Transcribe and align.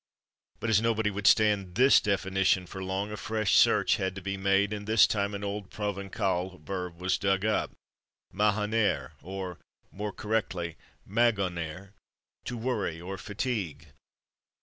But 0.59 0.71
as 0.71 0.81
nobody 0.81 1.11
would 1.11 1.27
stand 1.27 1.75
this 1.75 2.01
definition 2.01 2.65
for 2.65 2.83
long, 2.83 3.11
a 3.11 3.17
fresh 3.17 3.53
search 3.53 3.97
had 3.97 4.15
to 4.15 4.21
be 4.23 4.35
made; 4.35 4.73
and 4.73 4.87
this 4.87 5.05
time 5.05 5.35
an 5.35 5.43
old 5.43 5.69
Provençal 5.69 6.59
verb 6.61 6.99
was 6.99 7.19
dug 7.19 7.45
up 7.45 7.71
mahonner, 8.33 9.11
or 9.21 9.59
more 9.91 10.11
correctly 10.11 10.75
maghonner, 11.07 11.91
to 12.45 12.57
worry 12.57 12.99
or 12.99 13.19
fatigue. 13.19 13.89